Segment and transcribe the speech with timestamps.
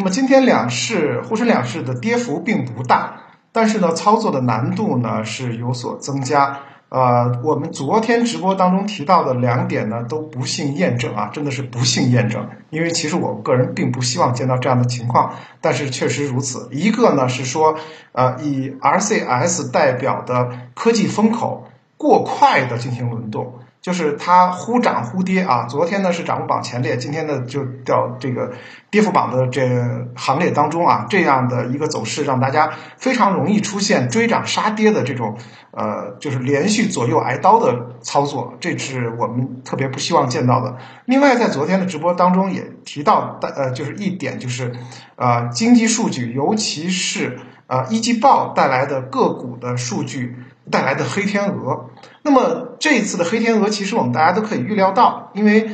[0.00, 3.16] 那么今天两市沪深两市的跌幅并不大，
[3.52, 6.58] 但是呢，操作的难度呢是有所增加。
[6.88, 12.48] 呃，我们昨天直播当中提到的两点呢，都不幸验证啊，真的是不幸验证。
[12.70, 16.70] 因为其实我个人并不希望见到这样的情况，但是确实如此。
[16.72, 17.76] 一个呢是说，
[18.12, 21.66] 呃，以 RCS 代表的科技风口
[21.98, 23.52] 过快的进行轮动。
[23.80, 28.52] 就是它忽涨忽跌啊，昨天呢是涨幅榜前列，今天呢就掉这个
[28.90, 35.38] 跌幅榜的这行列当中啊，这样的一个走势让大家非常容易出现追涨杀跌的这种
[35.70, 40.76] 呃，就是连续左右挨刀的操作，这是我们特别不希望见到的。
[41.06, 44.74] 另外，在昨天的直播当中也提到的呃，就是一点就是
[45.16, 50.36] 呃，经济数据，尤其是呃一季报带来的个股的数据
[50.70, 51.88] 带来的黑天鹅。
[52.22, 55.70] 那么这一次的黑天鹅，其实我们大家都可以预料到，因为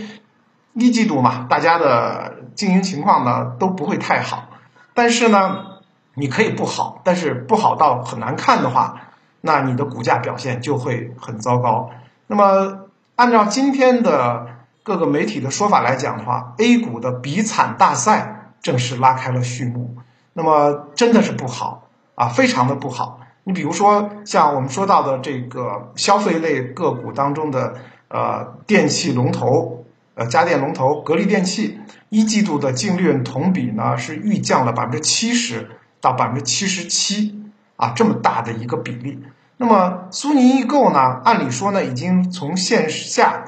[0.75, 4.49] 一季度嘛，大家的经营情况呢都不会太好。
[4.95, 5.67] 但是呢，
[6.15, 9.01] 你可以不好，但是不好到很难看的话，
[9.41, 11.91] 那你的股价表现就会很糟糕。
[12.27, 14.47] 那么按照今天的
[14.83, 19.97] 各个媒体的说法来讲的话，A 股的比惨大赛正式拉开了序幕。
[20.33, 23.21] 那么真的是不好啊，非常的不好。
[23.49, 27.75] 你比如说，像我们说到的这个消费类个股当中的
[28.09, 29.85] 呃电器龙头，
[30.17, 37.41] 呃家电龙头格力电器，一季度的净利润同比呢是预降了百分之七十到百分之七十七
[37.77, 39.23] 啊，这么大的一个比例。
[39.59, 43.45] 那么苏宁易购呢，按理说呢已经从线下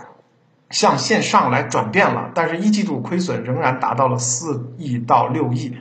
[0.71, 5.77] 向线上来转变了，但是一季度亏损仍然达到了四亿到六亿。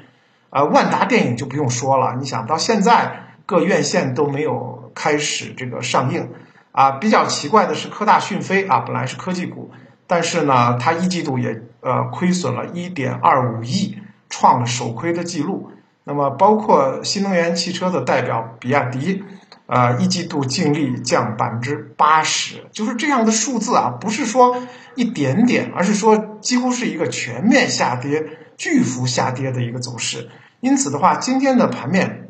[0.50, 3.27] 呃，万达电影就不用说了，你想到现在。
[3.48, 6.30] 各院线都没有开始这个上映，
[6.74, 9.72] 啊，比较奇怪的是科大讯飞啊，本来是科技股，
[10.06, 15.72] 但是呢，它一季度也呃亏损了一点二五亿，创了首亏的记录。
[16.04, 19.24] 那么，包括新能源汽车的代表比亚迪，
[19.68, 24.58] 呃，一季度净利降百分之八十，就是这样的数字啊，不是说
[24.96, 28.26] 一点点，而是说几乎是一个全面下跌、
[28.58, 30.28] 巨幅下跌的一个走势。
[30.60, 32.27] 因此的话，今天的盘面。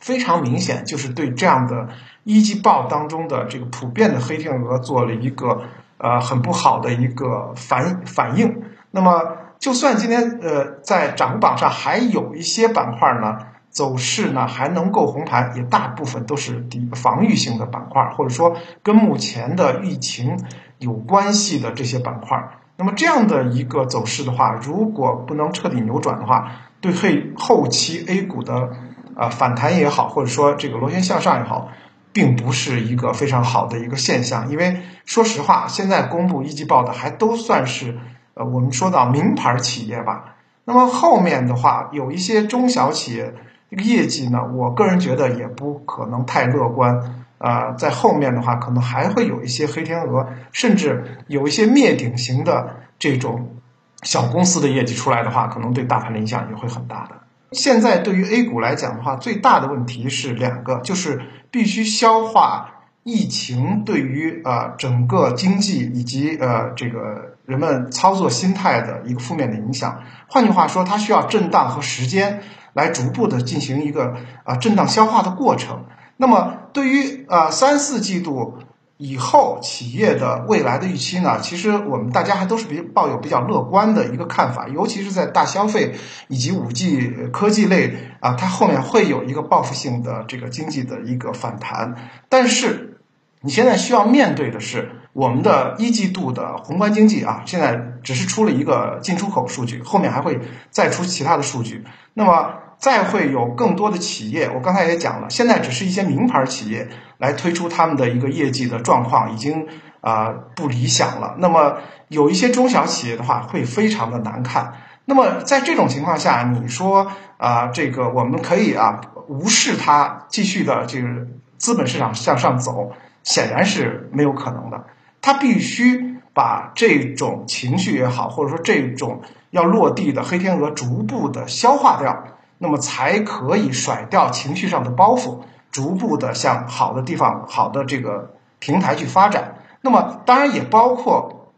[0.00, 1.88] 非常明显，就是对这样的
[2.24, 5.62] 一季报当中的这个普遍的黑天鹅做了一个
[5.98, 8.62] 呃很不好的一个反反应。
[8.90, 13.38] 那么，就算今天呃在涨幅榜上还有一些板块呢，
[13.70, 20.38] 走势呢还能够红盘，也大部分都是底防御性的板块，或者说跟目前的疫情
[20.78, 22.50] 有关系的这些板块。
[22.76, 28.70] 那么这样的一个走势的话，如果不能彻底扭转的话，对后后期 A 股的。
[29.18, 31.68] 啊，反弹也好，或者说这个螺旋向上也好，
[32.12, 34.48] 并不是一个非常好的一个现象。
[34.48, 37.98] 因为说实话，现在公布一季报的还都算是
[38.34, 40.36] 呃，我们说到名牌企业吧。
[40.64, 43.34] 那么后面的话，有一些中小企业
[43.70, 47.26] 业绩呢，我个人觉得也不可能太乐观。
[47.38, 53.56] 啊，在后面的话，可能还会有一些黑天鹅，甚至有一些灭顶型的这种
[54.02, 57.14] 小公司的业绩出来的话，可能对大盘的影响也会很大的。
[57.52, 70.02] 现在对于 A 股来讲的话，最大的问题是两个，就是必须消化疫情对于呃整个经济以及呃这个人们操作心态的一个负面的影响。
[70.26, 72.42] 换句话说，它需要震荡和时间
[72.74, 75.86] 来逐步的进行一个啊震荡消化的过程。
[76.16, 78.58] 那么对于呃三四季度。
[78.98, 81.38] 以后企业的未来的预期呢？
[81.40, 85.94] 其实我们大家还都是比抱有比较乐观的一个看法，尤其是在大消费
[86.26, 91.94] 以及五 G 科技类啊，它后面会有一个报复性的这个经济的一个反弹。
[92.28, 93.00] 但是
[93.40, 101.84] 你现在需要面对的是，我们的一季度的宏观经济啊，现在只是出了一个进出口数据，后面还会再出其他的数据。
[102.14, 109.66] 那么再会有更多的企业，我刚才也讲了，现在只是一些名牌企业来推出他们的一个业绩的状况，已经
[110.00, 111.34] 啊不理想了。
[111.38, 111.78] 那么
[112.08, 114.72] 有一些中小企业的话，会非常的难看。
[115.06, 121.08] 那么在这种情况下，你说啊，这个我们可以啊无视它，继续的这个
[121.56, 122.92] 资本市场向上走，
[123.24, 124.84] 显然是没有可能的。
[125.20, 129.20] 它必须把这种情绪也好，或者说这种
[129.50, 132.24] 要落地的黑天鹅逐步的消化掉。
[132.58, 135.38] 那么才可以甩掉情绪上的包袱，
[135.70, 139.54] 逐步的向好的地方、好的这个平台去发展。
[139.80, 141.52] 那么当然也包括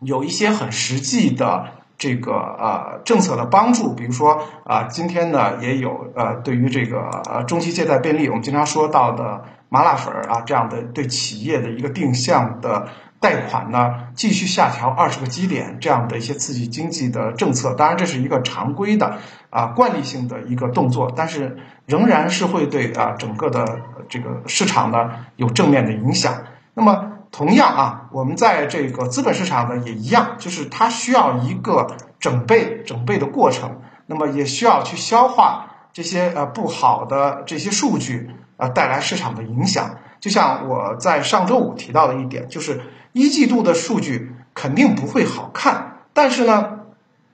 [0.00, 1.66] 有一些很实际的
[1.98, 12.86] 这个呃政策的帮助，比如说啊，今天呢也有呃对于这个呃中期借贷便利，我们经常说到的麻辣粉儿啊这样的对企业的一个定向的。
[13.24, 19.16] 贷款呢，继续下调二十个基点，这样的一些刺激经济的政策，当然这是一个常规的
[19.48, 21.56] 啊惯例性的一个动作，但是
[21.86, 23.80] 仍然是会对啊整个的
[24.10, 26.34] 这个市场呢有正面的影响。
[26.74, 38.28] 那么同样啊，我们在这个资本市场呢也一样，就是它需要一个整备整备的过程，那么也需要去消化这些呃不好的这些数据
[38.58, 39.96] 啊带来市场的影响。
[40.20, 42.80] 就像我在上周五提到的一点，就是
[43.14, 46.80] 一季度的数据肯定不会好看，但是呢，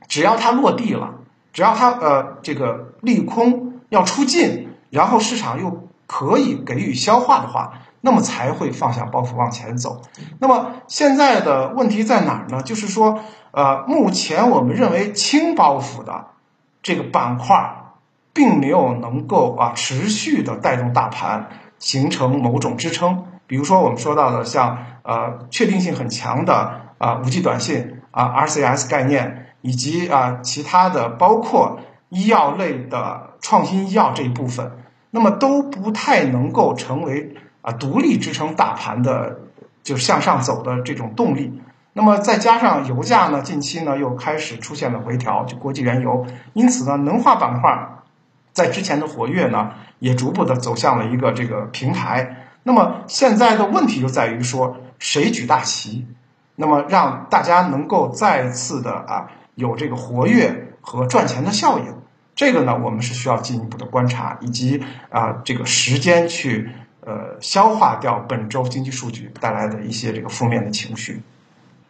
[0.06, 1.14] 只要它落地了，
[1.54, 7.72] 只要它呃这个利空要出尽，然后市场又可以给予消化的话，
[8.02, 10.02] 那么才会放下包袱往前走。
[10.38, 12.62] 那么现在的问题在哪儿呢？
[12.62, 13.18] 就是说，
[13.52, 16.26] 呃，目前我们认为轻包袱的
[16.82, 17.94] 这个板块，
[18.34, 21.48] 并没有能够啊持续的带动大盘。
[21.80, 31.80] 形成某种支撑，比如说我们说到的像呃确定性很强的啊五 G 短信啊 RCS 概念，以及啊其他的包括
[32.10, 34.70] 医药类的创新医药这一部分，
[35.10, 39.40] 那么都不太能够成为啊独立支撑大盘的
[39.82, 41.60] 就向上走的这种动力。
[41.92, 47.96] 那么再加上油价呢近期呢又开始出现了回调，就国际原油，因此呢能化板块。
[48.52, 52.36] 在之前的活跃呢，也逐步的走向了一个这个平台。
[52.62, 56.06] 那么现在的问题就在于说，谁举大旗？
[56.56, 61.86] 那么让大家能够再次的啊有这个活跃和赚钱的效应。
[62.34, 66.70] 这个呢，我们是需要进一步的观察，以及啊这个时间去
[67.00, 71.22] 呃消化掉本周经济数据带来的一些这个负面的情绪。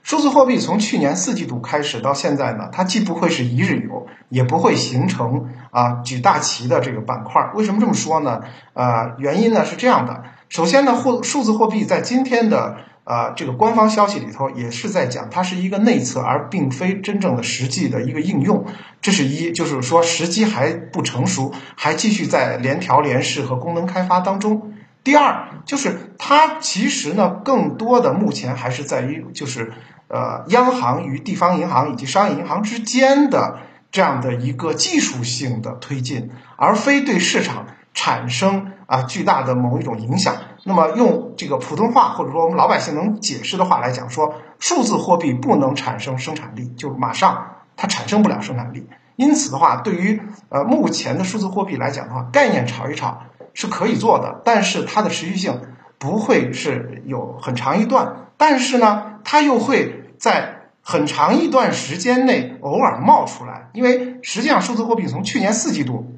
[0.02, 7.50] 数字货币从去年四季度开始到现在呢，它既不会是一日游，也不会形成啊举大旗的这个板块。
[7.54, 8.40] 为什么这么说呢？
[8.72, 10.24] 呃，原因呢是这样的。
[10.50, 18.66] 首先呢，货数字货币在今天的呃这个官方消息里头也是在讲，它是一个内测，而并非真正的实际的一个应用。
[19.00, 24.74] 这是一，就是说时机还不成熟，还继续在联调联试和功能开发当中。
[25.02, 29.72] 第二，就是它其实呢，更多的目前还是在于就是。
[30.12, 33.60] 呃，央行与地方银行以及商业银行之间的
[33.92, 40.34] 这样的一个技术性的推进，而非对市场产生啊巨大的某一种影响。
[40.64, 48.86] 那么用这个普通话或者说我们老百姓能解释的话来讲，说数字货币不能产生生产力，就马上它产生不了生产力。
[49.16, 53.22] 因此的话，对于呃目前的数字货币来讲的话，概念炒一炒
[53.54, 55.60] 是可以做的，但是它的持续性
[55.98, 58.26] 不会是有很长一段。
[58.36, 59.96] 但是呢，它又会。
[60.20, 66.12] 在很长一段时间内偶尔冒出来，因为实际上数字货币从去年四季度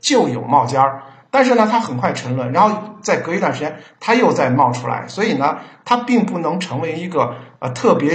[0.00, 1.02] 就有冒尖儿，
[1.34, 8.14] 但是呢，它很快沉沦，然后再隔一段时间它又再冒出来，所以呢，它并不能成为一个呃特别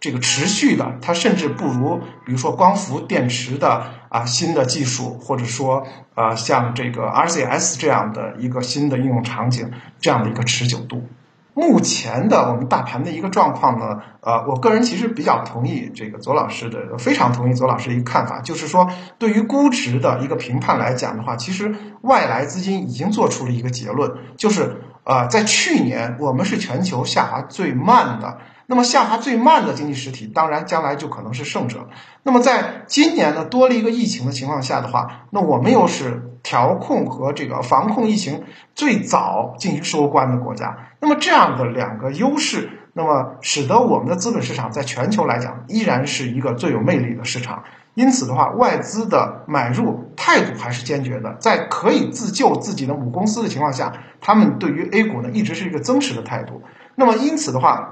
[0.00, 9.70] 这个持续的，它甚至不如比如说光伏电池的啊新的技术，或者说呃像这个 RCS 这样的一个新的应用场景
[10.00, 11.06] 这样的一个持久度。
[11.54, 28.38] 目前的我们大盘的一个状况呢，呃，我个人其实比较同意这个左老师的，非常同意左老师的一个看法，就是说对于估值的一个评判来讲的话，其实外来资金已经做出了一个结论，就是呃，在去年我们是全球下滑最慢的。
[28.66, 31.88] 那么下滑最慢的经济实体，当然将来就可能是胜者。
[32.22, 40.78] 那么在今年呢，多了一个疫情的情况下的话，那我们又是调控和这个防控疫情最早进行收官的国家。
[41.00, 47.64] 那么这样的两个优势，那么使得我们的资本市场在全球来讲依然是一个最有魅力的市场。
[47.92, 56.62] 因此的话，外资的买入态度还是坚决的，在可以自救自己的母公司的情况下，他们对于 A 股呢一直是一个增持的态度。
[56.94, 57.90] 那么因此的话。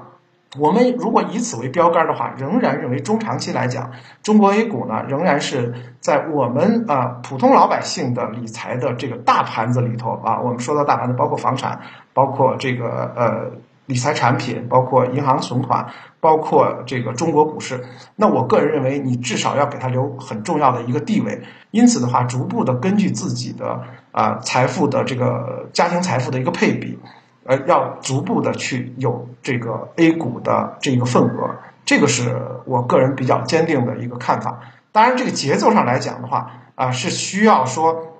[0.59, 3.91] 我们如果以此为标杆的话，仍然认为中长期来讲，
[4.21, 10.39] 中国 A 股呢仍然是在我们啊普通老百姓的理财的这个大盘子里头啊。
[10.39, 11.79] 我们说到大盘子，包括房产，
[12.13, 13.51] 包括这个呃
[13.87, 15.87] 理财产品，包括银行存款，
[16.19, 17.83] 包括这个中国股市。
[18.15, 21.41] 那我个人认为，你至少要给它留很重要的一个地位。
[21.71, 23.81] 因此的话，逐步的根据自己的
[24.11, 26.99] 啊财富的这个家庭财富的一个配比。
[27.45, 32.35] 呃，要逐步的去有这个 A 股的这个份额，这个是
[32.65, 34.59] 我个人比较坚定的一个看法。
[34.91, 38.13] 当然，这个节奏上来讲的话，啊，是需要说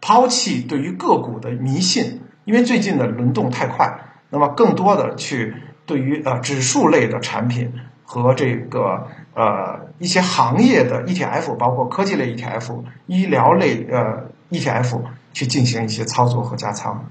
[0.00, 3.98] 抛弃对于个股的迷信，因为最近的轮动太快。
[4.30, 5.54] 那么，更多的去
[5.86, 7.72] 对于呃指数类的产品
[8.04, 15.00] 和这个呃一些行业的 ETF，包括科技类 ETF、医疗类呃 ETF
[15.32, 17.04] 去进行一些操作和加仓。